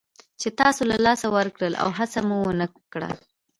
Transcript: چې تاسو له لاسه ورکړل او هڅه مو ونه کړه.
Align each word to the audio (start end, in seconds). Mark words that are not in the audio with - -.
چې 0.41 0.49
تاسو 0.59 0.81
له 0.91 0.97
لاسه 1.05 1.27
ورکړل 1.37 1.73
او 1.81 1.89
هڅه 1.97 2.19
مو 2.27 2.37
ونه 2.45 2.67
کړه. 2.93 3.09